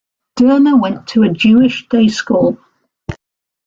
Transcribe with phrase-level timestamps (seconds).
[0.39, 2.57] Dermer went to a Jewish day school.